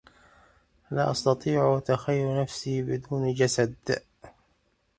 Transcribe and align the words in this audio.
لا 0.91 1.11
أستطيع 1.11 1.79
تخيل 1.79 2.41
نفسي 2.41 2.81
بدون 2.81 3.33
جسد. 3.33 3.99